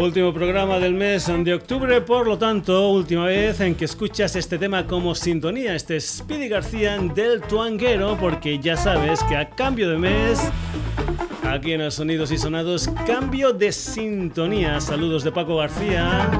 [0.00, 4.56] Último programa del mes de octubre, por lo tanto, última vez en que escuchas este
[4.56, 9.98] tema como sintonía, este Speedy García del Tuanguero, porque ya sabes que a cambio de
[9.98, 10.40] mes,
[11.42, 14.80] aquí en los Sonidos y Sonados, cambio de sintonía.
[14.80, 16.30] Saludos de Paco García.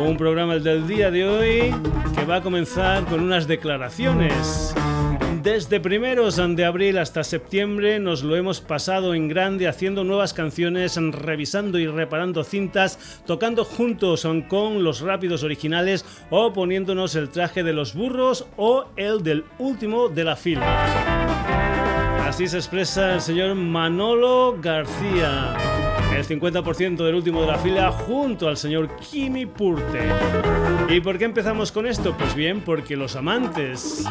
[0.00, 1.74] Un programa del día de hoy
[2.14, 4.72] que va a comenzar con unas declaraciones
[5.48, 10.96] desde primeros de abril hasta septiembre nos lo hemos pasado en grande haciendo nuevas canciones,
[10.96, 17.72] revisando y reparando cintas, tocando juntos con los rápidos originales o poniéndonos el traje de
[17.72, 20.66] los burros o el del último de la fila.
[22.26, 28.48] Así se expresa el señor Manolo García el 50% del último de la fila junto
[28.48, 30.00] al señor Kimi Purte.
[30.88, 32.16] ¿Y por qué empezamos con esto?
[32.16, 34.04] Pues bien, porque los amantes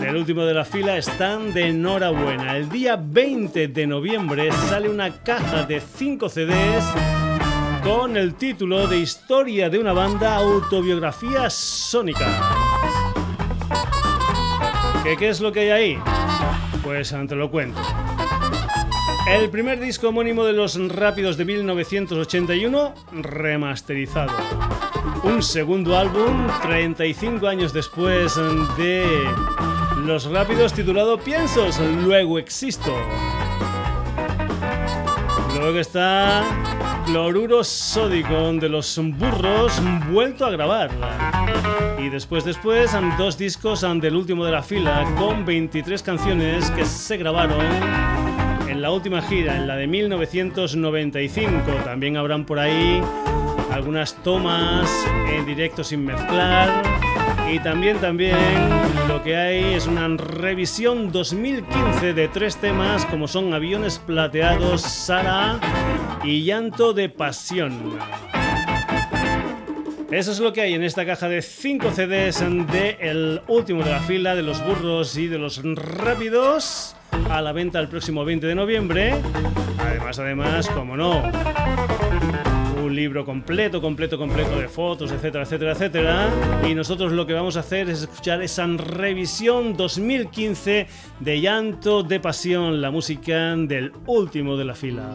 [0.00, 2.56] del último de la fila están de enhorabuena.
[2.56, 6.84] El día 20 de noviembre sale una caja de 5 CDs
[7.82, 12.26] con el título de Historia de una banda autobiografía sónica.
[15.04, 15.98] ¿Qué, ¿Qué es lo que hay ahí?
[16.82, 17.80] Pues te lo cuento.
[19.26, 24.32] El primer disco homónimo de Los Rápidos de 1981, remasterizado.
[25.24, 28.36] Un segundo álbum, 35 años después
[28.78, 29.04] de
[30.04, 32.94] Los Rápidos, titulado Piensos, luego existo.
[35.58, 36.44] Luego está
[37.06, 40.90] Cloruro Sódico de los Burros, vuelto a grabar.
[41.98, 47.16] Y después, después, dos discos del último de la fila, con 23 canciones que se
[47.16, 48.05] grabaron
[48.76, 51.72] en la última gira, en la de 1995.
[51.82, 53.00] También habrán por ahí
[53.72, 54.90] algunas tomas
[55.30, 56.82] en directo sin mezclar.
[57.50, 58.36] Y también, también
[59.08, 65.58] lo que hay es una revisión 2015 de tres temas como son Aviones Plateados, Sara
[66.22, 67.98] y Llanto de Pasión.
[70.10, 72.40] Eso es lo que hay en esta caja de 5 CDs
[72.70, 76.94] de el último de la fila de los burros y de los rápidos
[77.28, 79.14] a la venta el próximo 20 de noviembre.
[79.80, 81.24] Además, además, como no,
[82.84, 86.30] un libro completo, completo, completo de fotos, etcétera, etcétera, etcétera.
[86.68, 90.86] Y nosotros lo que vamos a hacer es escuchar esa revisión 2015
[91.18, 95.10] de Llanto de Pasión, la música del último de la fila.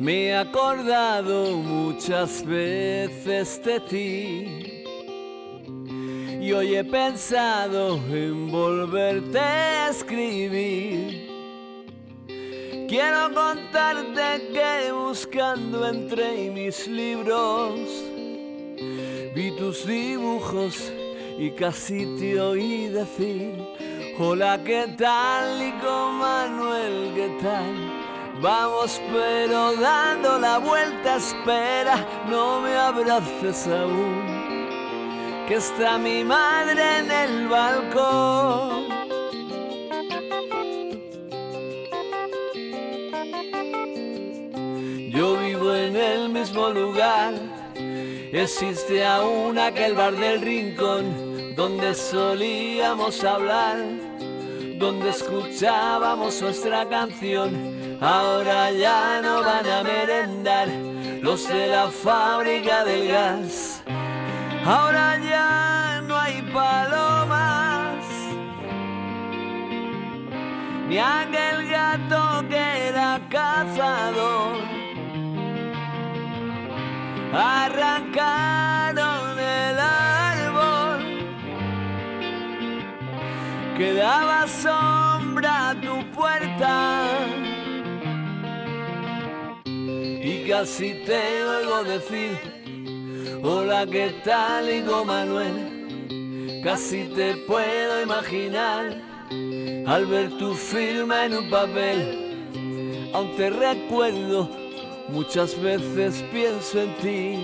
[0.00, 4.84] Me he acordado muchas veces de ti
[6.40, 11.26] y hoy he pensado en volverte a escribir.
[12.88, 17.80] Quiero contarte que buscando entre mis libros
[19.34, 20.92] vi tus dibujos
[21.38, 23.52] y casi te oí decir,
[24.18, 25.58] hola, ¿qué tal?
[25.58, 27.97] Nico Manuel, ¿qué tal?
[28.40, 34.38] Vamos pero dando la vuelta, espera, no me abraces aún
[35.48, 38.88] que está mi madre en el balcón.
[45.10, 47.34] Yo vivo en el mismo lugar,
[47.74, 53.78] existe aún aquel bar del rincón donde solíamos hablar,
[54.78, 57.77] donde escuchábamos nuestra canción.
[58.00, 60.68] Ahora ya no van a merendar
[61.22, 63.82] los de la fábrica del gas
[64.68, 68.04] Ahora ya no hay palomas,
[70.88, 74.58] ni aquel gato que era cazador.
[77.32, 81.00] Arrancaron el árbol
[83.78, 86.97] que daba sombra a tu puerta.
[90.48, 92.30] Casi te oigo decir
[93.42, 96.60] Hola, ¿qué tal, Higo Manuel?
[96.64, 98.96] Casi te puedo imaginar
[99.86, 103.10] al ver tu firma en un papel.
[103.12, 104.48] Aún te recuerdo,
[105.08, 107.38] muchas veces pienso en ti.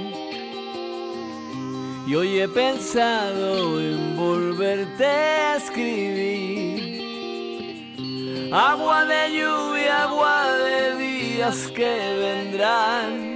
[2.09, 7.05] Y hoy he pensado en volverte a escribir.
[8.53, 11.04] Agua de lluvia, agua de
[11.75, 13.35] que vendrán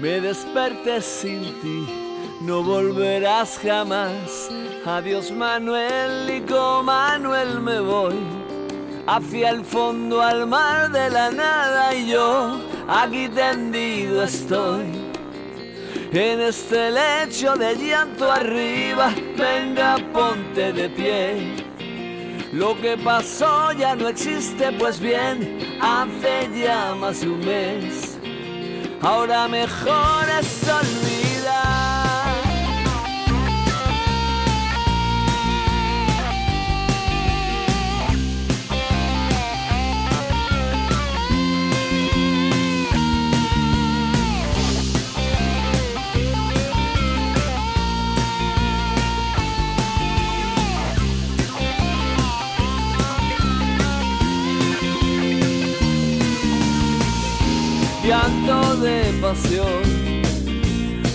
[0.00, 1.86] me desperté sin ti,
[2.42, 4.48] no volverás jamás.
[4.84, 8.14] Adiós Manuel y con Manuel me voy
[9.08, 14.84] hacia el fondo al mar de la nada y yo aquí tendido estoy.
[16.12, 21.65] En este lecho de llanto arriba, venga, ponte de pie.
[22.56, 28.16] Lo que pasó ya no existe, pues bien, hace ya más de un mes.
[29.02, 31.35] Ahora mejor es olvidar.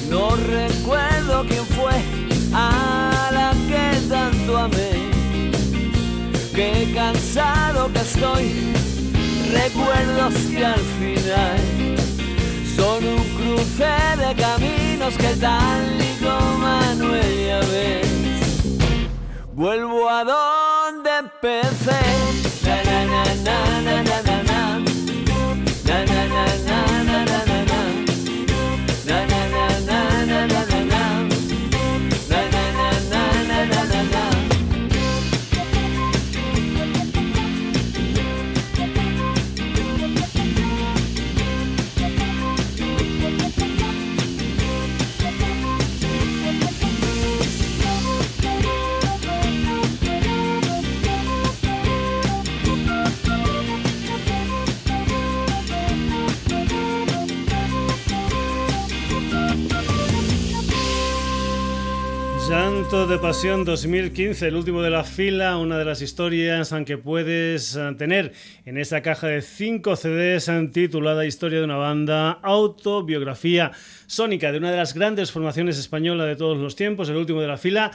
[0.10, 1.94] No recuerdo quién fue
[2.54, 4.92] a la que tanto amé.
[6.54, 8.74] Qué cansado que estoy,
[9.54, 11.60] recuerdos que al final
[12.76, 17.16] son un cruce de caminos que tal y como
[17.48, 18.08] ya ves.
[19.54, 22.22] Vuelvo a donde empecé.
[62.92, 67.96] De Pasión 2015, el último de la fila, una de las historias que puedes eh,
[67.98, 68.34] tener
[68.66, 73.72] en esa caja de 5 CDs eh, titulada Historia de una banda, autobiografía
[74.08, 77.48] sónica de una de las grandes formaciones españolas de todos los tiempos, el último de
[77.48, 77.92] la fila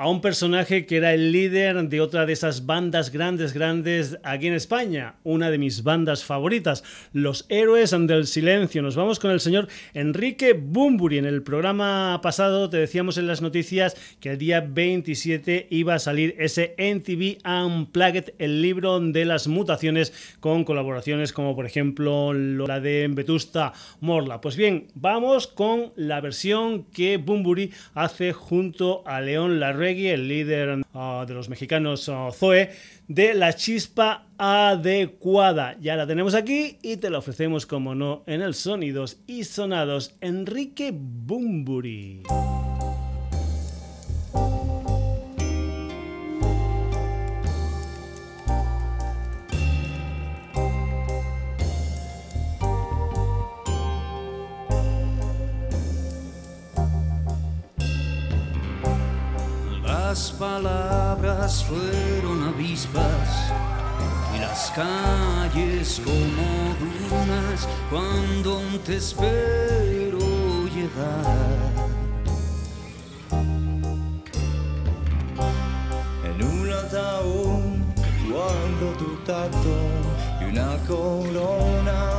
[0.00, 4.46] a un personaje que era el líder de otra de esas bandas grandes, grandes aquí
[4.46, 6.82] en España, una de mis bandas favoritas,
[7.12, 8.80] Los Héroes del Silencio.
[8.80, 11.18] Nos vamos con el señor Enrique Bumburi.
[11.18, 15.98] En el programa pasado te decíamos en las noticias que el día 27 iba a
[15.98, 22.80] salir ese NTV Unplugged, el libro de las mutaciones, con colaboraciones como por ejemplo la
[22.80, 24.40] de Vetusta Morla.
[24.40, 31.24] Pues bien, vamos con la versión que Bumburi hace junto a León El líder ah,
[31.26, 32.70] de los mexicanos uh, Zoe,
[33.08, 35.76] de la chispa adecuada.
[35.80, 40.14] Ya la tenemos aquí y te la ofrecemos, como no, en el Sonidos y Sonados
[40.20, 42.22] Enrique Bumburi.
[61.58, 63.52] Fueron avispas
[64.34, 70.20] y las calles como dunas cuando te espero
[70.68, 71.80] llegar.
[76.24, 77.80] En un ataúd
[78.30, 79.76] guardo tu tacto
[80.40, 82.12] y una corona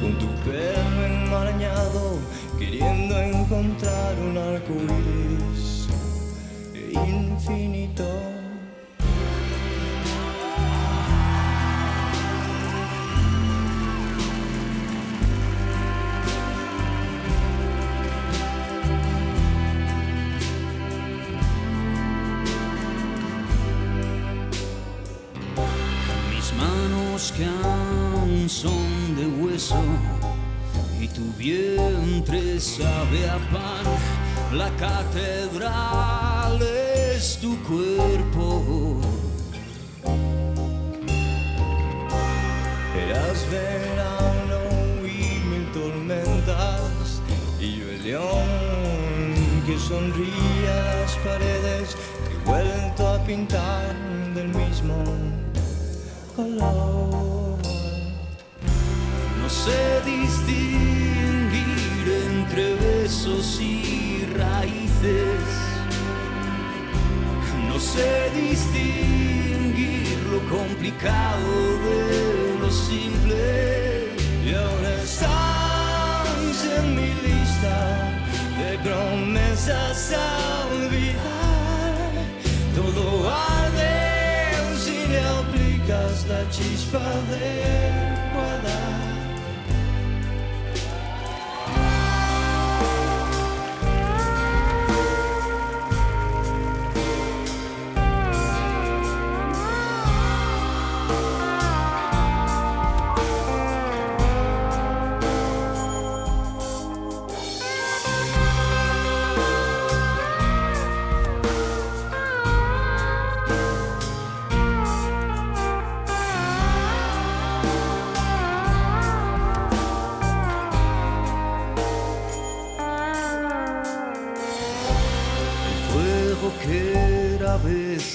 [0.00, 2.18] con tu pelo enmarañado
[2.58, 4.74] queriendo encontrar un arco
[7.06, 8.27] infinito.
[27.18, 29.82] Aún son de hueso
[31.00, 36.60] y tu vientre sabe a pan, la catedral
[37.40, 39.00] tu cuerpo.
[42.96, 44.60] Eras verano
[45.04, 47.20] y mil tormentas
[47.60, 51.96] y yo el león que sonríe a las paredes
[52.28, 53.94] que vuelto a pintar
[54.34, 55.02] del mismo
[56.38, 56.46] No
[59.48, 61.66] sé distinguir
[62.30, 65.68] entre besos y raíces
[67.78, 74.08] no sé distinguir lo complicado de lo simple.
[74.44, 77.76] Y ahora estás en mi lista
[78.58, 82.10] de promesas a olvidar.
[82.74, 83.97] Todo arde
[86.18, 89.07] aplicas la chispa adecuada.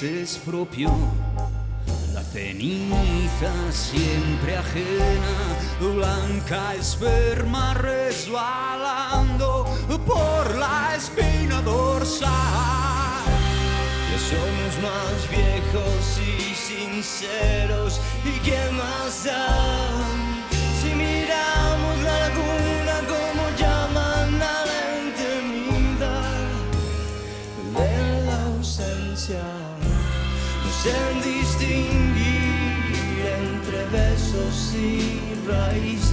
[0.03, 0.91] Es propio,
[2.13, 9.65] la ceniza siempre ajena, blanca esperma resbalando
[10.05, 12.31] por la espina dorsal.
[14.11, 20.32] Ya somos más viejos y sinceros, ¿y qué más da?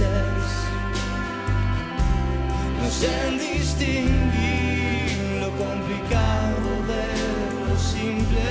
[0.01, 0.43] Raíces.
[2.81, 7.07] No sé en distinguir lo complicado de
[7.67, 8.47] lo simple.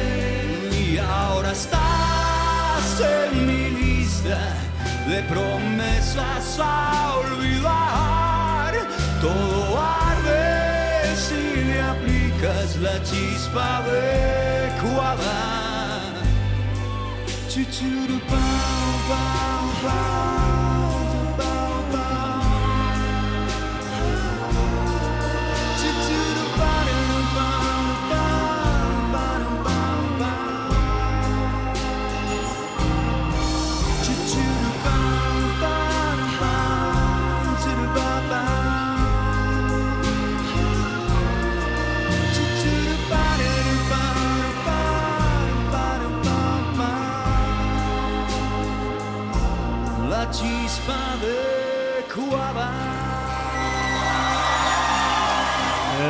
[0.78, 4.38] Y ahora estás en mi lista
[5.09, 8.75] de promesas a olvidar.
[9.21, 15.50] Todo arde si le aplicas la chispa adecuada.
[18.11, 20.39] the bow,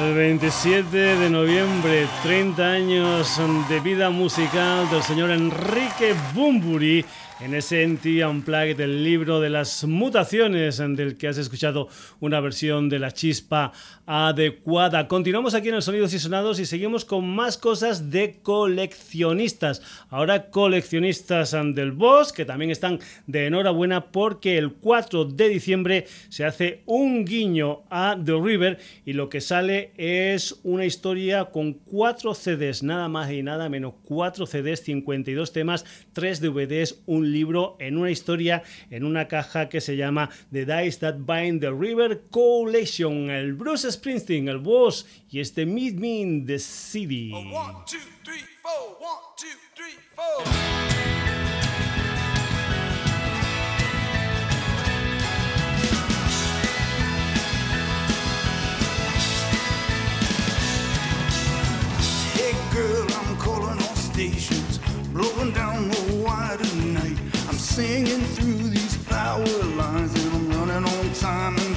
[0.01, 7.05] El 27 de noviembre, 30 años de vida musical del señor Enrique Bumburi
[7.43, 11.89] en ese NT Unplugged del libro de las mutaciones, del que has escuchado
[12.21, 13.73] una versión de la chispa
[14.05, 15.09] adecuada.
[15.09, 19.81] Continuamos aquí en el Sonidos y Sonados y seguimos con más cosas de coleccionistas.
[20.11, 26.45] Ahora coleccionistas del Boss, que también están de enhorabuena porque el 4 de diciembre se
[26.45, 32.35] hace un guiño a The River y lo que sale es una historia con cuatro
[32.35, 37.97] CDs, nada más y nada menos, cuatro CDs, 52 temas, 3 DVDs, un libro, en
[37.97, 43.31] una historia, en una caja que se llama The Dice That Bind the River Collection.
[43.31, 47.33] El Bruce Springsteen, el boss, y este Meet Me in the City.
[67.71, 69.47] Singing through these power
[69.77, 71.70] lines, and I'm running on time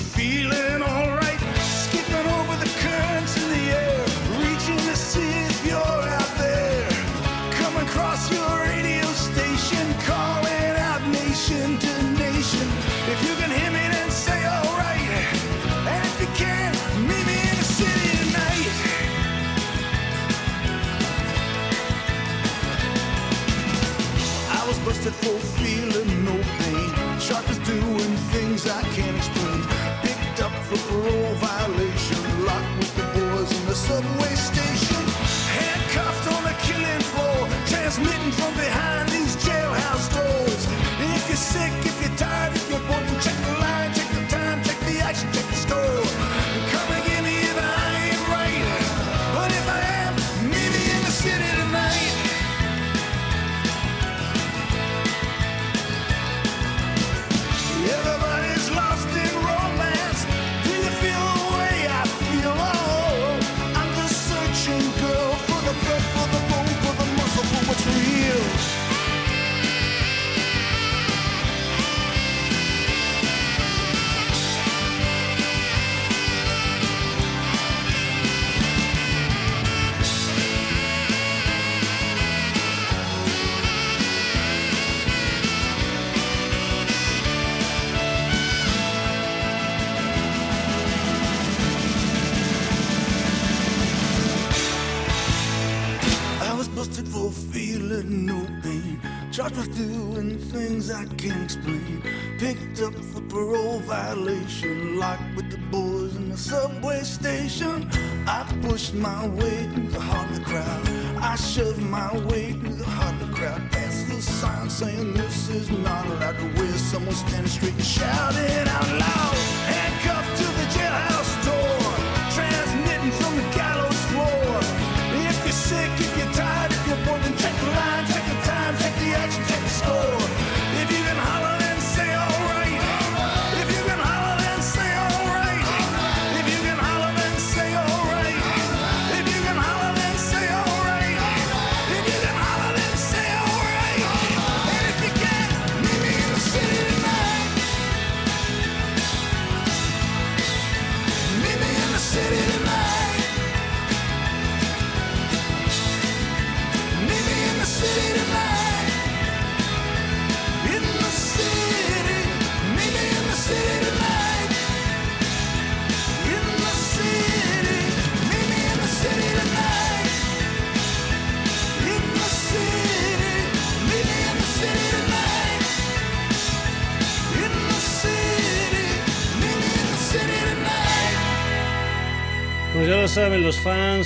[99.56, 102.02] With doing things I can't explain.
[102.40, 104.98] Picked up for parole violation.
[104.98, 107.88] Locked with the boys in the subway station.
[108.28, 110.88] I pushed my way through the heart of the crowd.
[111.22, 113.62] I shoved my way through the heart of the crowd.
[113.72, 116.74] Past the sign saying this is not allowed to wear.
[116.74, 119.83] Someone standing straight and shouting out loud.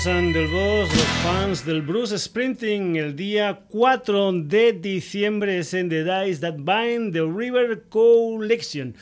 [0.04, 5.90] Fans del Boss, los fans del Bruce Sprinting, el día 4 de diciembre es en
[5.90, 8.94] The Dice That Bind The River Collection.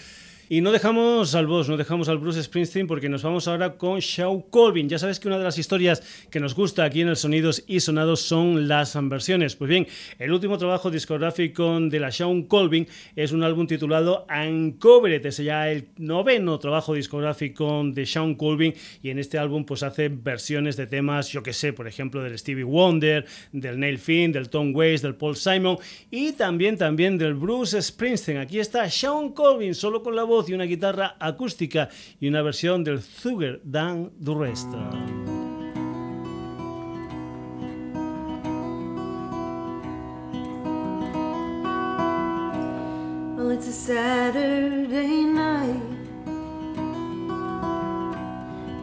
[0.47, 3.99] Y no dejamos al boss, no dejamos al Bruce Springsteen porque nos vamos ahora con
[3.99, 4.87] Shaw Colvin.
[4.87, 7.79] Ya sabes que una de las historias que nos gusta aquí en el Sonidos y
[7.79, 9.55] Sonados son las versiones.
[9.55, 9.87] Pues bien,
[10.19, 15.25] el último trabajo discográfico de la Shawn Colvin es un álbum titulado Uncovered.
[15.25, 20.09] Es ya el noveno trabajo discográfico de Shawn Colvin y en este álbum pues hace
[20.09, 24.49] versiones de temas, yo que sé, por ejemplo, del Stevie Wonder, del Neil Finn, del
[24.49, 25.79] Tom Waits, del Paul Simon
[26.11, 28.37] y también, también del Bruce Springsteen.
[28.37, 31.87] Aquí está Shawn Colvin solo con la voz y una guitarra acústica
[32.19, 34.67] y una versión del Sugar Dan the Rest.
[43.37, 45.81] Well, it's a Saturday night.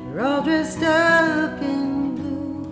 [0.07, 2.63] We're all dressed up in blue.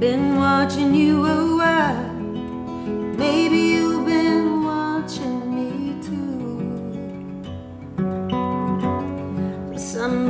[0.00, 2.12] Been watching you a while.
[3.18, 3.81] Maybe you've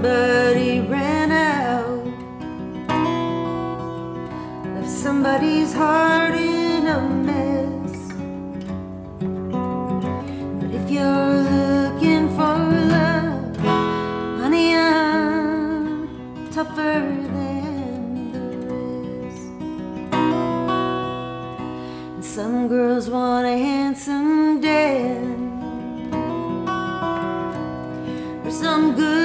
[0.02, 2.04] Somebody ran out.
[4.74, 8.12] Left somebody's heart in a mess.
[10.58, 12.58] But if you're looking for
[12.96, 13.56] love,
[14.40, 16.08] honey, I'm
[16.50, 16.98] tougher
[17.34, 18.40] than the
[19.22, 19.46] rest.
[22.16, 25.62] And some girls want a handsome Dan,
[28.44, 29.21] or some good-looking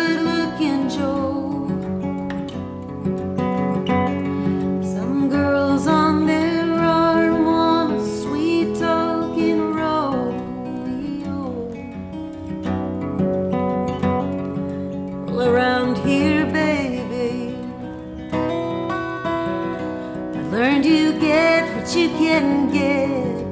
[21.19, 23.46] get what you can get.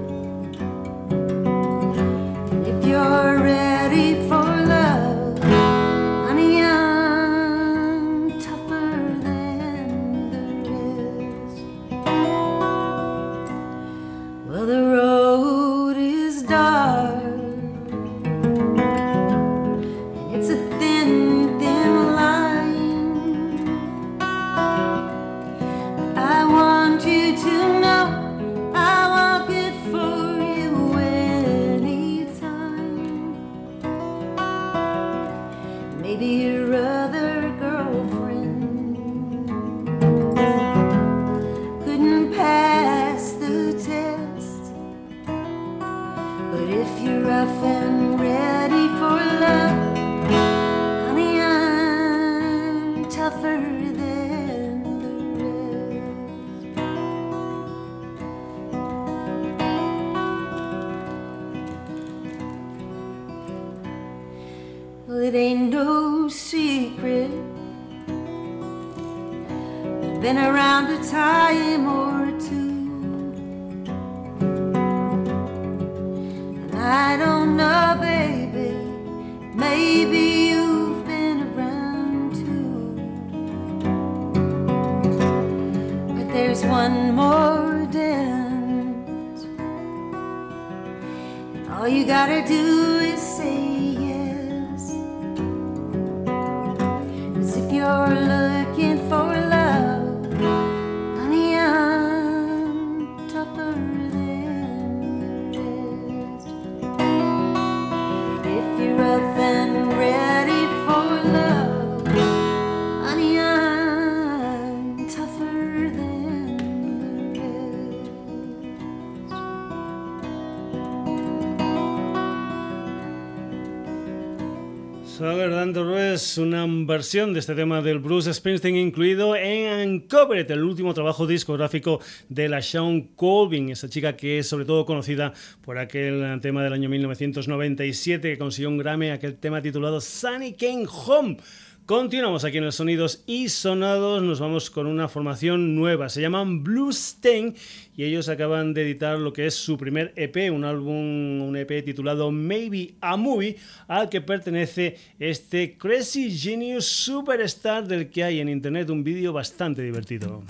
[126.37, 131.99] Una versión de este tema del Bruce Springsteen incluido en Uncovered, el último trabajo discográfico
[132.29, 136.73] de la Sean Colvin, esa chica que es sobre todo conocida por aquel tema del
[136.73, 141.37] año 1997 que consiguió un Grammy, aquel tema titulado Sunny Came Home.
[141.85, 146.63] Continuamos aquí en el Sonidos y Sonados, nos vamos con una formación nueva, se llaman
[146.63, 147.55] Blue Stain
[147.95, 151.85] y ellos acaban de editar lo que es su primer EP, un álbum, un EP
[151.85, 158.49] titulado Maybe a Movie, al que pertenece este Crazy Genius Superstar del que hay en
[158.49, 160.41] internet un vídeo bastante divertido.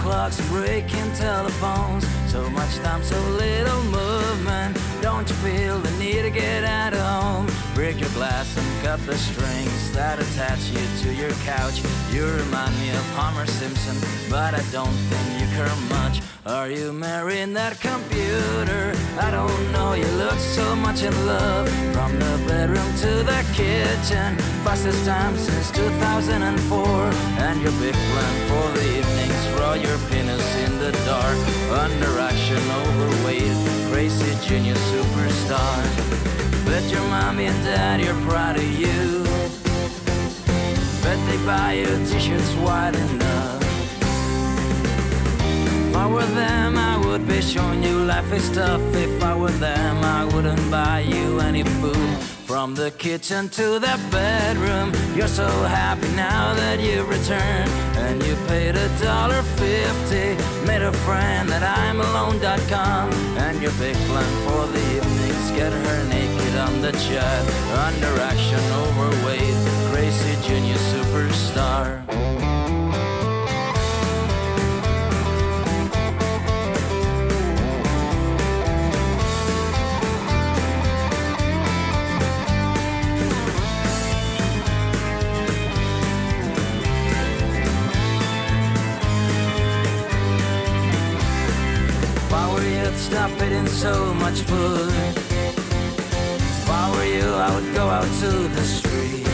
[0.00, 2.21] Clocks.
[2.32, 4.78] So much time, so little movement.
[5.02, 7.46] Don't you feel the need to get out home?
[7.74, 11.82] Break your glass and cut the strings that attach you to your couch.
[12.10, 13.96] You remind me of Homer Simpson,
[14.30, 16.22] but I don't think you care much.
[16.46, 18.94] Are you marrying that computer?
[19.20, 21.68] I don't know, you look so much in love.
[21.92, 26.86] From the bedroom to the kitchen, fastest time since 2004.
[27.44, 31.38] And your big plan for the evenings, draw your penis in the dark.
[31.84, 33.58] Under action, overweight,
[33.90, 35.82] crazy junior superstar.
[36.64, 39.24] Bet your mommy and daddy are proud of you.
[41.02, 43.62] Bet they buy you t-shirts wide enough.
[45.90, 48.84] If I were them, I would be showing you life is tough.
[49.06, 52.31] If I were them, I wouldn't buy you any food.
[52.52, 57.70] From the kitchen to the bedroom, you're so happy now that you've returned.
[57.96, 60.36] And you paid a dollar fifty,
[60.66, 63.10] made a friend at I'mAlone.com.
[63.38, 67.42] And your big plan for the evenings, get her naked on the chat.
[67.88, 69.56] Under action, overweight,
[69.90, 72.04] crazy junior superstar.
[93.12, 94.88] Stop eating so much food.
[96.48, 99.26] If I were you, I would go out to the street.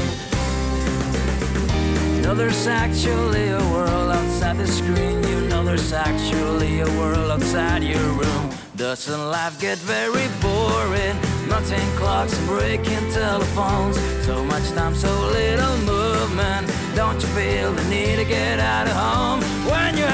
[2.14, 5.22] You know there's actually a world outside the screen.
[5.30, 8.50] You know there's actually a world outside your room.
[8.74, 11.16] Doesn't life get very boring?
[11.48, 13.96] Nothing clocks and breaking telephones.
[14.26, 16.66] So much time, so little movement.
[16.96, 19.40] Don't you feel the need to get out of home?
[19.70, 20.08] When you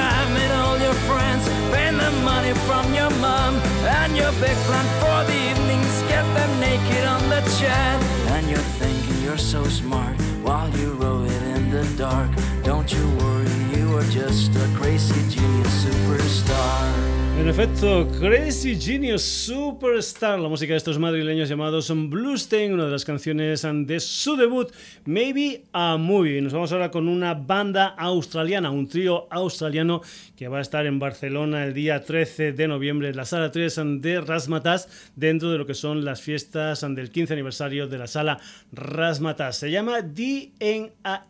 [2.25, 3.53] money from your mom,
[4.01, 8.01] and your big plan for the evenings, get them naked on the chat.
[8.35, 12.31] And you're thinking you're so smart while you row it in the dark.
[12.63, 17.24] Don't you worry, you are just a crazy genius superstar.
[17.37, 23.03] En efecto, Crazy Genius Superstar, la música de estos madrileños llamados Bluestein, una de las
[23.03, 24.71] canciones de su debut,
[25.03, 26.41] Maybe a Movie.
[26.41, 30.01] Nos vamos ahora con una banda australiana, un trío australiano
[30.37, 33.81] que va a estar en Barcelona el día 13 de noviembre en la sala 3
[33.99, 38.39] de Rasmatas, dentro de lo que son las fiestas del 15 aniversario de la sala
[38.71, 39.57] Rasmatas.
[39.57, 41.27] Se llama DNA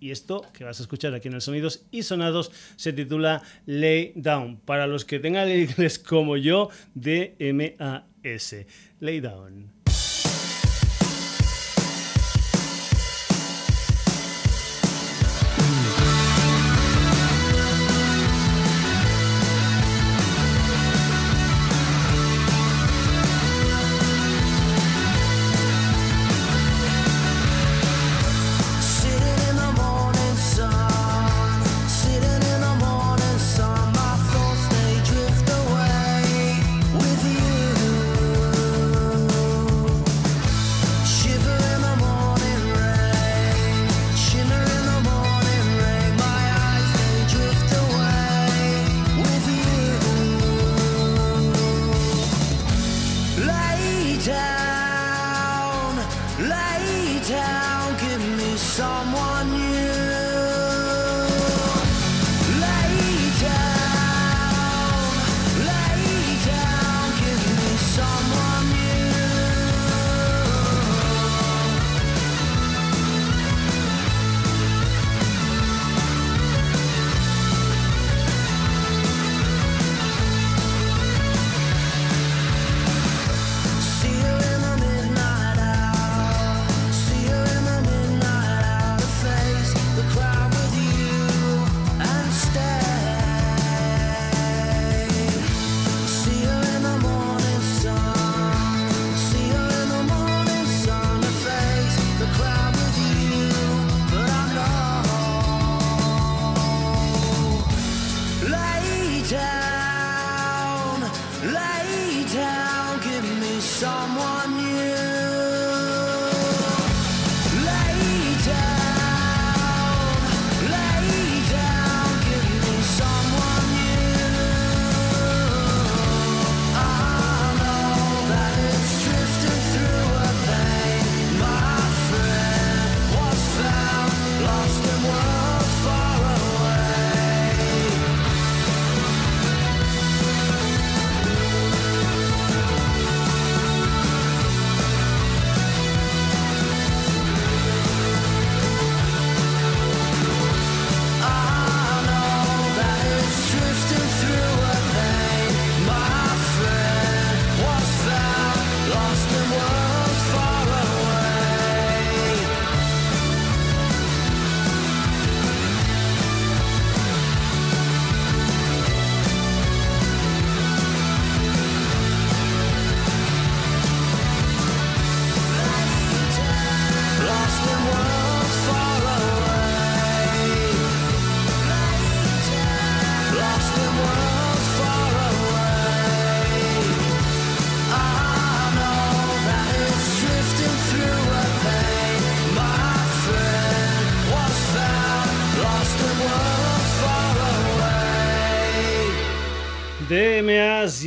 [0.00, 4.12] y esto que vas a escuchar aquí en el Sonidos y Sonados se titula Lay
[4.16, 4.56] Down.
[4.56, 8.66] Para los que tengan el inglés como yo, D-M-A-S.
[9.00, 9.69] Lay Down.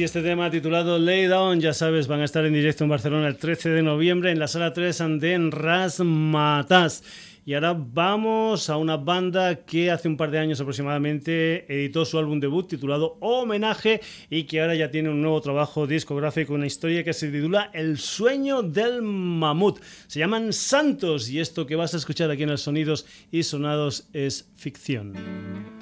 [0.04, 3.38] Este tema titulado Lay Down, ya sabes, van a estar en directo en Barcelona el
[3.38, 7.04] 13 de noviembre en la sala 3 en Rasmatas.
[7.46, 12.18] Y ahora vamos a una banda que hace un par de años aproximadamente editó su
[12.18, 17.04] álbum debut titulado Homenaje y que ahora ya tiene un nuevo trabajo discográfico, una historia
[17.04, 19.80] que se titula El sueño del mamut.
[20.08, 24.08] Se llaman Santos y esto que vas a escuchar aquí en el Sonidos y Sonados
[24.14, 25.73] es ficción.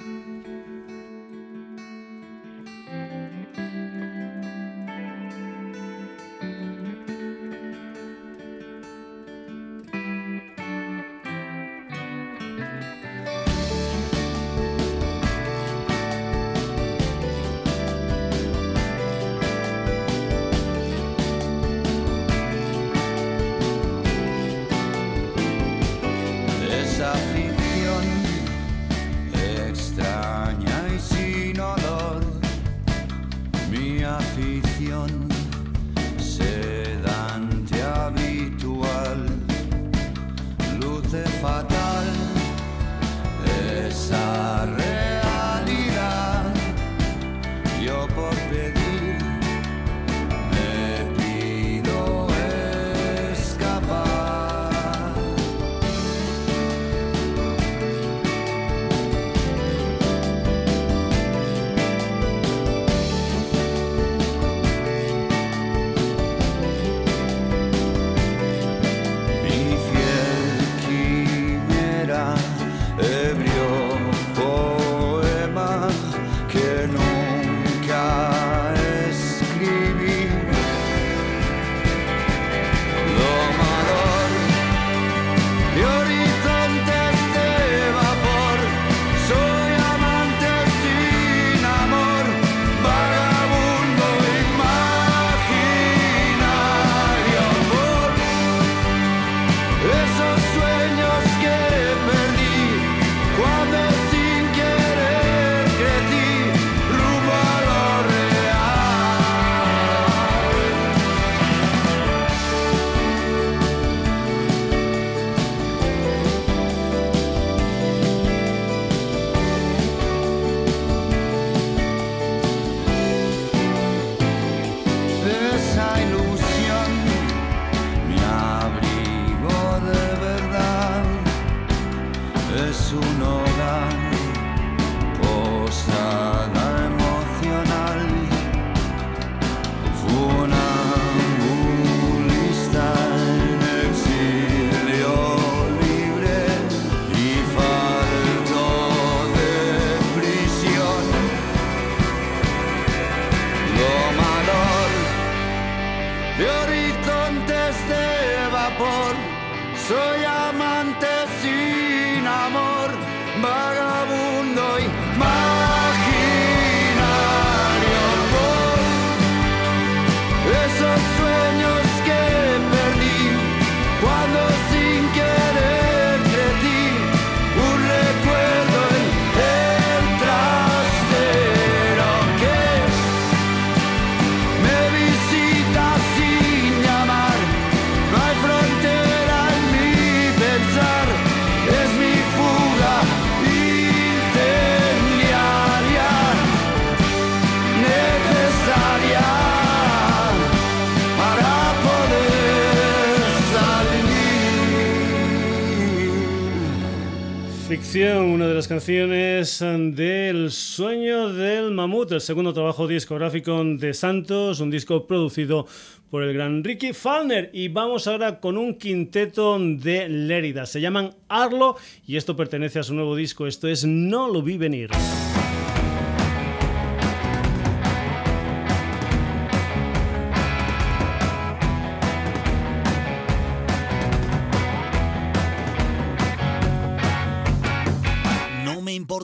[207.94, 214.70] Una de las canciones del sueño del mamut, el segundo trabajo discográfico de Santos, un
[214.70, 215.66] disco producido
[216.10, 217.50] por el gran Ricky Falner.
[217.52, 220.64] Y vamos ahora con un quinteto de Lérida.
[220.64, 221.76] Se llaman Arlo
[222.06, 223.46] y esto pertenece a su nuevo disco.
[223.46, 224.88] Esto es No lo vi venir.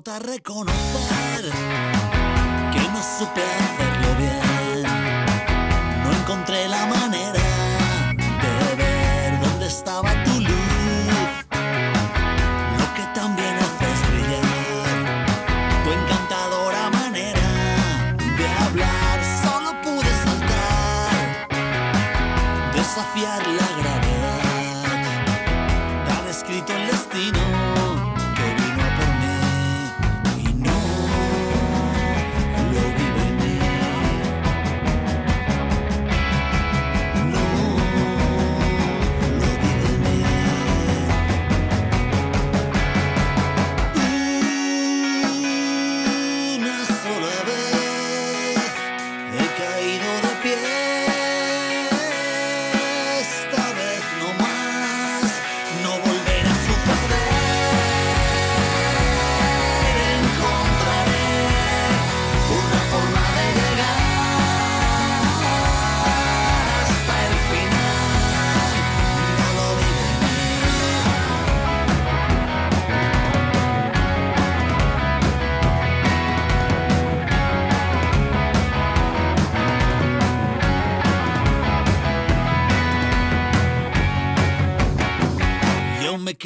[0.05, 1.43] Reconocer
[2.73, 4.83] que no supe hacerlo bien.
[6.05, 6.87] No encontré la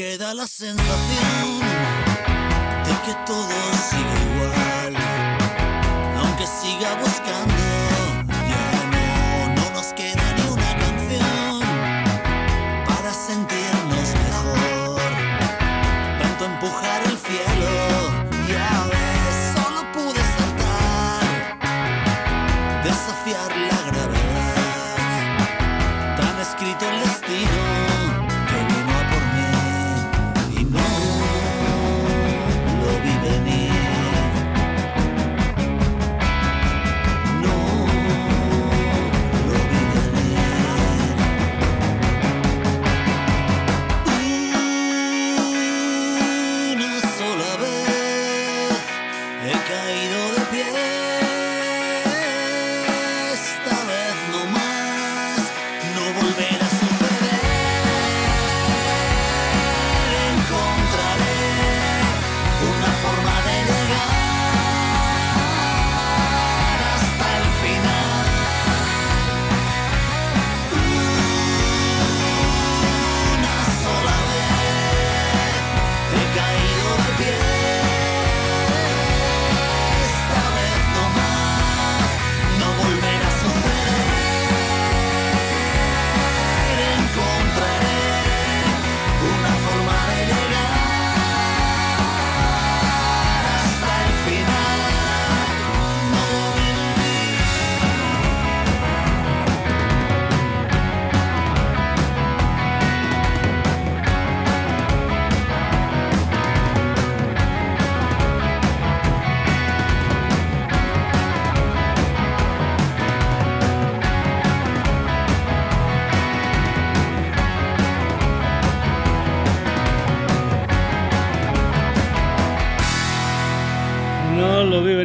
[0.03, 1.61] queda la sensación
[2.87, 3.72] de que todo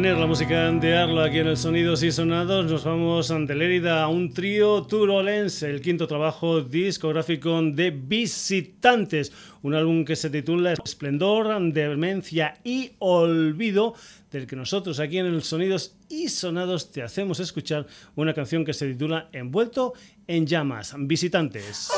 [0.00, 4.04] venir la música de Arlo aquí en el Sonidos y Sonados, nos vamos ante Lérida
[4.04, 9.32] a un trío turolense, el quinto trabajo discográfico de Visitantes,
[9.62, 13.94] un álbum que se titula Esplendor, Demencia y Olvido,
[14.30, 17.84] del que nosotros aquí en el Sonidos y Sonados te hacemos escuchar
[18.14, 19.94] una canción que se titula Envuelto
[20.28, 21.90] en llamas, Visitantes.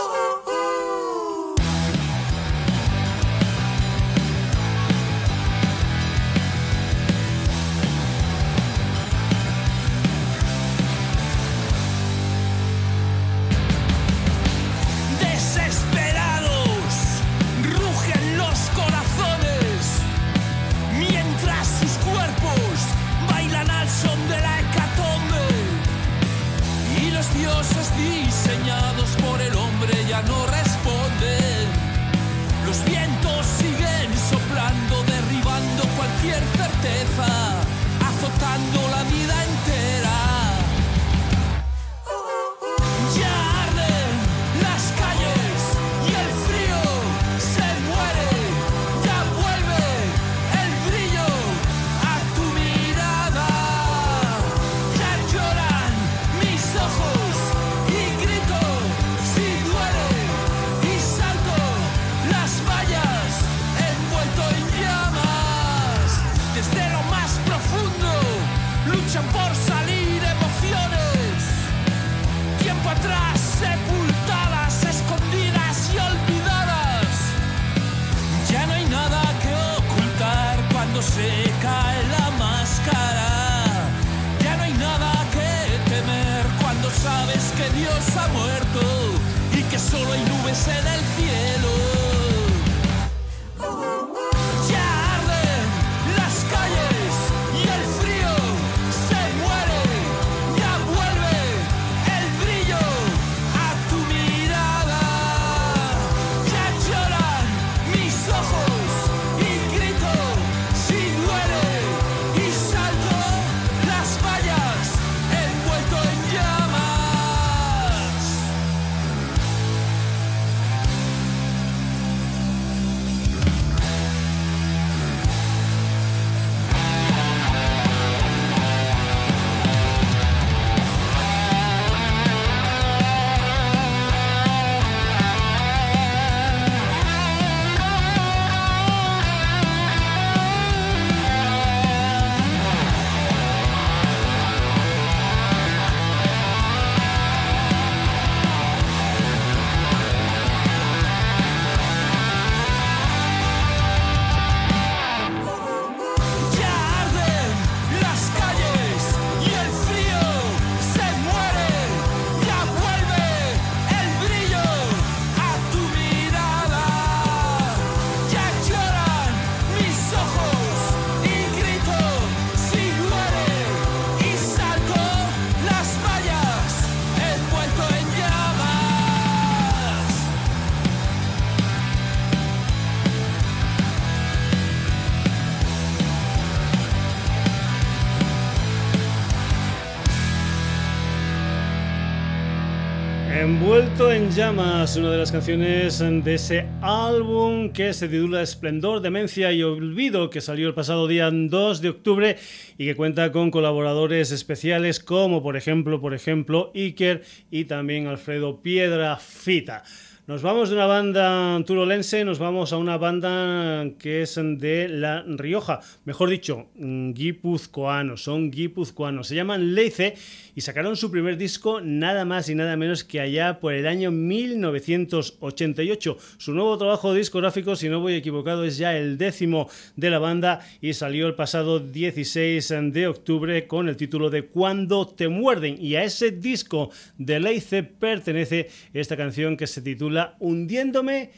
[194.37, 200.31] Llamas, una de las canciones de ese álbum que se titula Esplendor, Demencia y Olvido,
[200.31, 202.37] que salió el pasado día 2 de octubre
[202.79, 208.61] y que cuenta con colaboradores especiales como por ejemplo, por ejemplo, Iker y también Alfredo
[208.61, 209.83] Piedra Fita.
[210.31, 215.25] Nos vamos de una banda turolense, nos vamos a una banda que es de La
[215.27, 220.15] Rioja, mejor dicho, guipuzcoanos, son guipuzcoanos, se llaman Leice
[220.55, 224.11] y sacaron su primer disco nada más y nada menos que allá por el año
[224.11, 226.17] 1988.
[226.39, 230.61] Su nuevo trabajo discográfico, si no voy equivocado, es ya el décimo de la banda
[230.81, 235.97] y salió el pasado 16 de octubre con el título de Cuando te muerden y
[235.97, 241.31] a ese disco de Leice pertenece esta canción que se titula Hundiéndome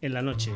[0.00, 0.50] en la noche.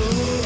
[0.00, 0.37] Oh.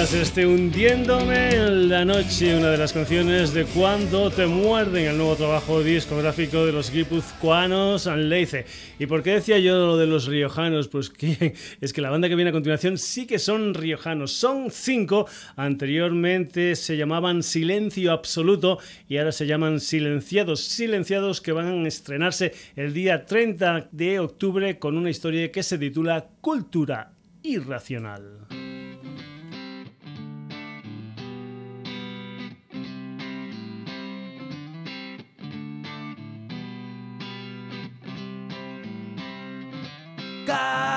[0.00, 5.16] Tenías este hundiéndome en la noche, una de las canciones de Cuando te muerden, el
[5.18, 8.64] nuevo trabajo discográfico de los guipuzcoanos Leice.
[8.98, 10.88] ¿Y por qué decía yo lo de los riojanos?
[10.88, 14.70] Pues que es que la banda que viene a continuación sí que son riojanos, son
[14.70, 15.26] cinco,
[15.56, 22.54] anteriormente se llamaban Silencio Absoluto y ahora se llaman Silenciados, Silenciados que van a estrenarse
[22.74, 28.59] el día 30 de octubre con una historia que se titula Cultura irracional.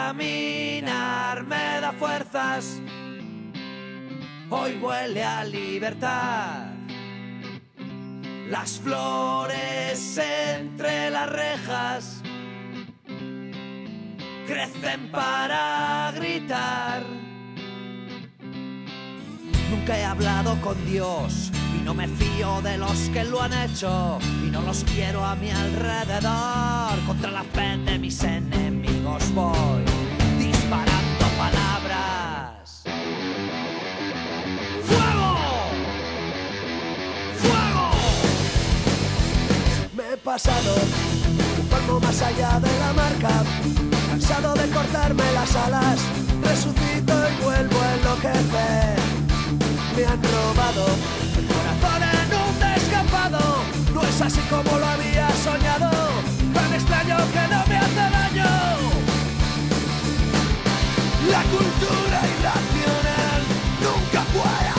[0.06, 2.82] Caminar me da fuerzas,
[4.50, 6.74] hoy huele a libertad.
[8.50, 10.20] Las flores
[10.58, 12.22] entre las rejas
[14.46, 17.02] crecen para gritar.
[19.72, 21.50] Nunca he hablado con Dios
[21.80, 25.36] y no me fío de los que lo han hecho y no los quiero a
[25.36, 27.00] mi alrededor.
[27.08, 29.53] Contra la fe de mis enemigos voy
[40.34, 40.74] pasado
[41.60, 43.44] un palmo más allá de la marca
[44.10, 46.00] cansado de cortarme las alas,
[46.42, 48.96] resucito y vuelvo a enloquecer.
[49.96, 50.86] Me han robado
[51.38, 53.42] el corazón en un descampado,
[53.94, 55.92] no es así como lo había soñado,
[56.52, 58.52] tan extraño que no me hace daño.
[61.30, 63.42] La cultura irracional
[63.86, 64.73] nunca puede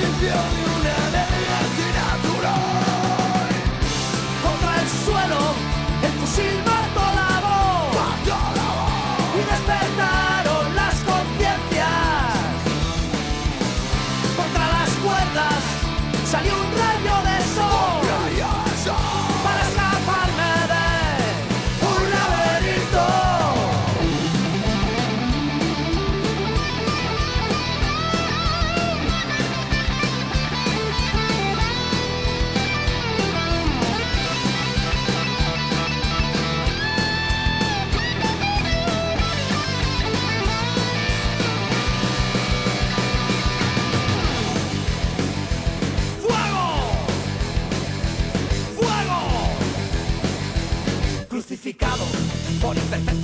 [0.00, 0.67] el principio de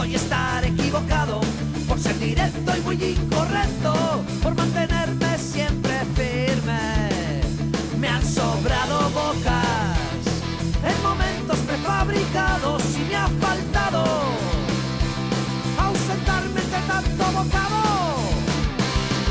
[0.07, 1.41] y estar equivocado,
[1.89, 7.41] por ser directo y muy incorrecto, por mantenerme siempre firme.
[7.99, 9.97] Me han sobrado bocas
[10.85, 14.05] en momentos prefabricados y me ha faltado
[15.79, 17.83] ausentarme de tanto bocado.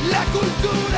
[0.09, 0.92] La cultura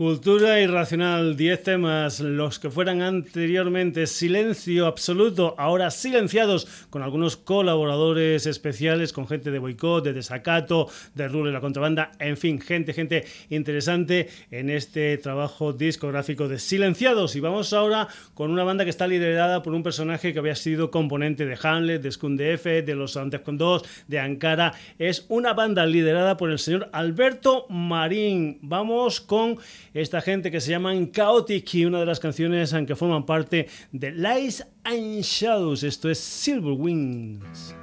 [0.00, 8.46] Cultura irracional, 10 temas, los que fueran anteriormente silencio absoluto, ahora silenciados con algunos colaboradores
[8.46, 13.26] especiales, con gente de boicot, de desacato, de Rule la contrabanda, en fin, gente, gente
[13.50, 17.36] interesante en este trabajo discográfico de silenciados.
[17.36, 20.90] Y vamos ahora con una banda que está liderada por un personaje que había sido
[20.90, 24.72] componente de Hamlet, de Skun F, de los Antes con Dos, de Ankara.
[24.98, 28.60] Es una banda liderada por el señor Alberto Marín.
[28.62, 29.58] Vamos con
[29.94, 33.68] esta gente que se llaman Chaotic y una de las canciones en que forman parte
[33.92, 35.82] de Lies and Shadows.
[35.82, 37.74] Esto es Silver Wings.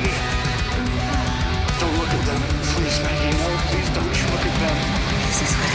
[0.00, 0.14] Maggie!
[1.80, 2.42] Don't look at them.
[2.74, 3.48] Please, Maggie, no.
[3.68, 4.76] Please don't you look at them.
[5.26, 5.67] This is what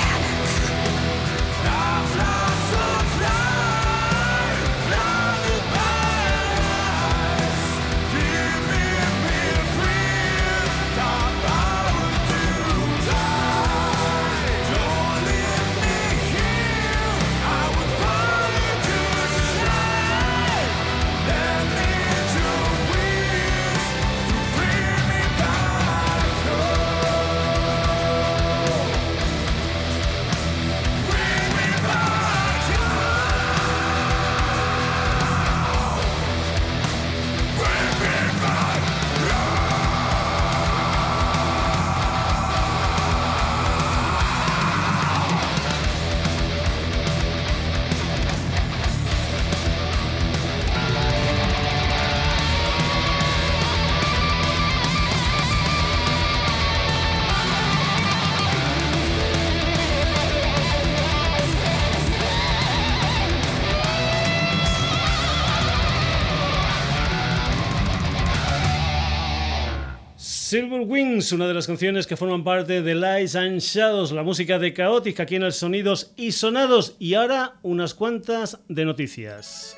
[70.54, 74.60] Silver Wings, una de las canciones que forman parte de Lights and Shadows, la música
[74.60, 76.96] de Chaotic aquí en el Sonidos y Sonados.
[77.00, 79.76] Y ahora unas cuantas de noticias.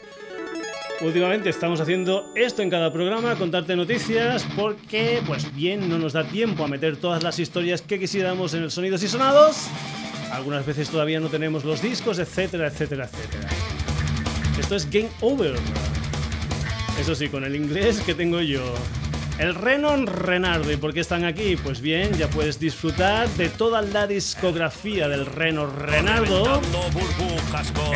[1.00, 6.26] Últimamente estamos haciendo esto en cada programa, contarte noticias, porque, pues bien, no nos da
[6.26, 9.70] tiempo a meter todas las historias que quisiéramos en el Sonidos y Sonados.
[10.30, 13.50] Algunas veces todavía no tenemos los discos, etcétera, etcétera, etcétera.
[14.60, 15.56] Esto es Game Over.
[17.00, 18.76] Eso sí, con el inglés que tengo yo.
[19.38, 20.72] El Renon Renardo.
[20.72, 21.58] ¿Y por qué están aquí?
[21.58, 26.62] Pues bien, ya puedes disfrutar de toda la discografía del Reno Renardo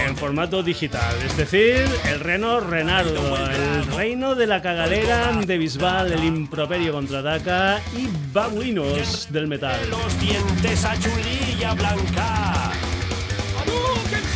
[0.05, 1.15] en formato digital.
[1.25, 7.79] Es decir, el Reno Renardo, el reino de la cagalera de Bisbal, el improperio contraataca
[7.95, 9.79] y babuinos del metal.
[9.89, 12.71] los dientes a chulilla blanca.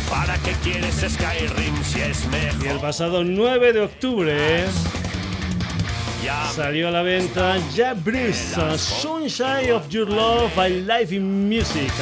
[0.08, 2.26] ¿Para qué quieres Skyrim si es
[2.62, 4.64] Y el pasado 9 de octubre
[6.54, 11.92] salió a la venta Jack Bruce, Sunshine of Your Love, I Live in Music.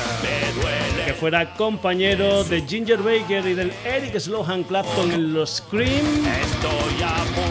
[1.04, 6.04] que fuera compañero de Ginger Baker y del Eric Slohan Clapton en los Scream,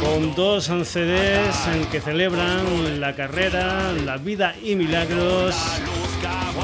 [0.01, 5.55] con dos CDs en que celebran la carrera, la vida y milagros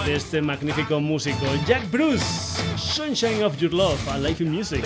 [0.05, 2.25] de este magnífico músico, Jack Bruce,
[2.77, 4.83] Sunshine of Your Love, a Life in Music.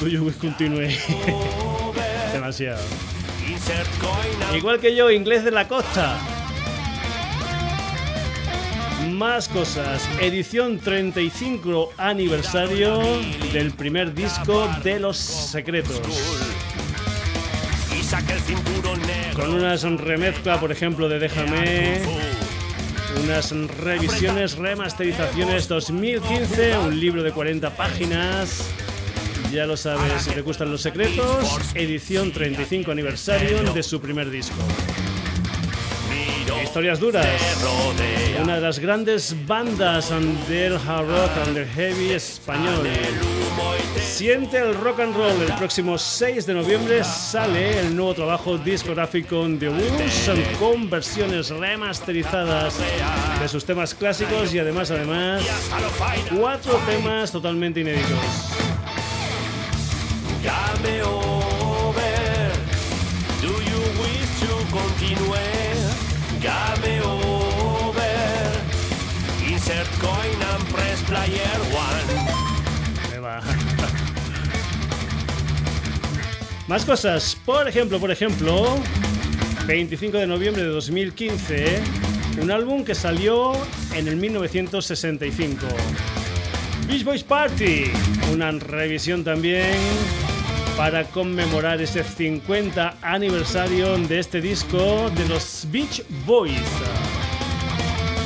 [0.00, 0.88] Tuyo pues continúe
[2.32, 2.80] demasiado.
[4.54, 6.18] Igual que yo, inglés de la costa.
[9.10, 10.08] Más cosas.
[10.20, 13.00] Edición 35 aniversario
[13.52, 16.00] del primer disco de Los Secretos.
[19.34, 22.00] Con unas remezcla, por ejemplo, de Déjame.
[23.24, 26.78] Unas revisiones, remasterizaciones 2015.
[26.78, 28.70] Un libro de 40 páginas.
[29.52, 34.56] Ya lo sabes, si te gustan los secretos, edición 35 aniversario de su primer disco.
[36.62, 37.26] Historias duras.
[38.42, 40.12] Una de las grandes bandas
[40.48, 42.86] del hard rock and the heavy español.
[43.96, 45.42] Siente el rock and roll.
[45.42, 52.78] El próximo 6 de noviembre sale el nuevo trabajo discográfico de Wolves con versiones remasterizadas
[53.40, 55.42] de sus temas clásicos y además, además,
[56.36, 58.57] cuatro temas totalmente inéditos.
[60.82, 62.52] Game over.
[63.40, 65.34] Do you wish to continue?
[66.40, 68.02] Game over.
[69.44, 72.06] Insert coin and press player one.
[73.10, 73.40] Me.
[76.68, 77.36] Más cosas.
[77.44, 78.78] Por ejemplo, por ejemplo,
[79.66, 81.80] 25 de noviembre de 2015,
[82.40, 83.52] un álbum que salió
[83.94, 85.66] en el 1965.
[86.86, 87.90] Beach Boys Party,
[88.32, 89.76] una revisión también
[90.78, 96.62] para conmemorar ese 50 aniversario de este disco de los Beach Boys.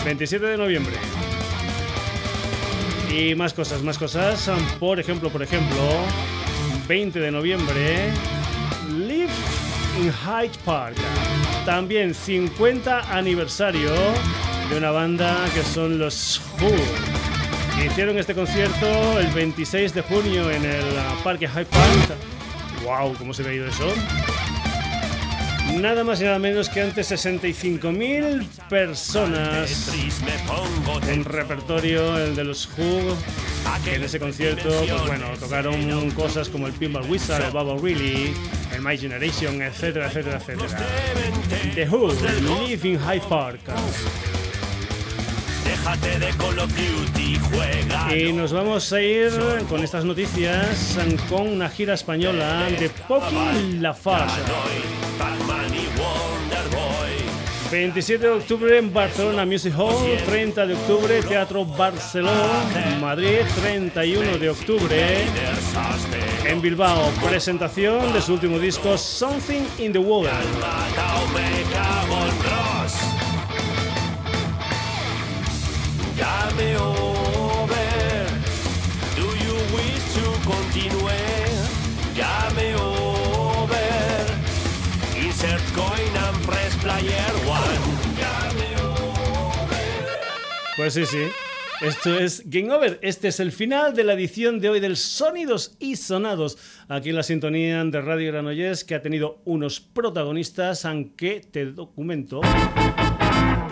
[0.05, 0.93] 27 de noviembre.
[3.11, 4.51] Y más cosas, más cosas.
[4.79, 5.79] Por ejemplo, por ejemplo,
[6.87, 8.11] 20 de noviembre,
[8.91, 9.33] Live
[9.99, 10.97] in Hyde Park.
[11.65, 13.95] También 50 aniversario
[14.69, 16.71] de una banda que son los Who.
[17.83, 20.85] Hicieron este concierto el 26 de junio en el
[21.25, 22.42] Parque Hyde Park
[22.85, 23.15] ¡Wow!
[23.17, 23.93] ¿Cómo se ve ido eso?
[25.81, 29.91] Nada más y nada menos que antes 65.000 personas.
[31.13, 33.17] Un repertorio, el de los Who,
[33.87, 38.35] en ese concierto, pues bueno, tocaron cosas como el Pinball Wizard, el Bubble Really,
[38.75, 40.87] el My Generation, etcétera, etcétera, etcétera.
[41.75, 43.61] The Who, Live in Hyde Park.
[45.65, 48.17] Déjate de Call of Duty, juega.
[48.17, 49.31] Y nos vamos a ir
[49.69, 50.99] con estas noticias
[51.29, 54.41] con una gira española de Pocky Lafarge.
[55.19, 57.33] Pac-Man y Wonder Boy.
[57.71, 64.51] 27 de octubre en Barcelona Music Hall, 30 de octubre Teatro Barcelona, Madrid, 31 de
[64.51, 65.25] octubre
[66.45, 70.29] en Bilbao, presentación de su último disco Something in the World.
[76.61, 78.27] Over.
[79.17, 81.03] Do you wish to continue?
[82.79, 83.79] Over.
[85.17, 87.79] Insert coin and press player one.
[88.39, 89.03] Over.
[90.77, 91.25] Pues sí, sí.
[91.81, 92.99] Esto es Game Over.
[93.03, 96.57] Este es el final de la edición de hoy del Sonidos y Sonados.
[96.89, 102.41] Aquí en la sintonía de Radio Granollers, que ha tenido unos protagonistas, aunque te documento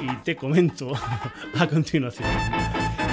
[0.02, 0.92] y te comento
[1.58, 2.28] a continuación.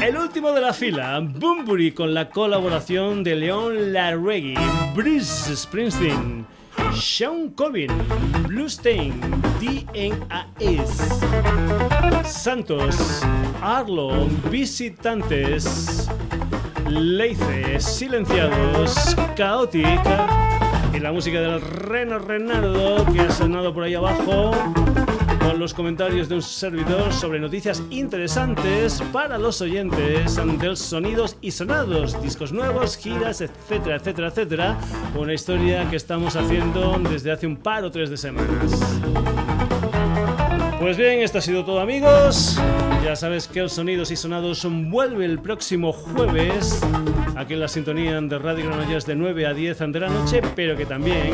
[0.02, 4.56] El último de la fila, Boombury, con la colaboración de Leon Larregui,
[4.96, 6.46] Bruce Springsteen,
[6.94, 7.92] Sean Colvin,
[8.48, 9.20] Blue Stain,
[9.60, 11.20] DNAS,
[12.24, 13.22] Santos,
[13.62, 16.08] Arlo, Visitantes,
[16.88, 20.28] Leice, Silenciados, Caótica
[20.94, 24.52] y la música del Reno Renardo que ha sonado por ahí abajo
[25.48, 31.52] con los comentarios de un servidor sobre noticias interesantes para los oyentes del Sonidos y
[31.52, 34.78] Sonados, discos nuevos, giras, etcétera, etcétera, etcétera.
[35.18, 38.78] Una historia que estamos haciendo desde hace un par o tres de semanas.
[40.82, 42.60] Pues bien, esto ha sido todo amigos.
[43.06, 46.82] Ya sabes que el Sonidos y Sonados vuelve el próximo jueves
[47.38, 50.76] aquí en la sintonía de Radio Granollers de 9 a 10 de la noche, pero
[50.76, 51.32] que también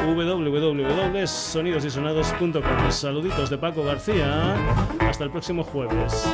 [0.07, 2.91] www.sonidosysonados.com.
[2.91, 4.55] Saluditos de Paco García.
[5.01, 6.27] Hasta el próximo jueves.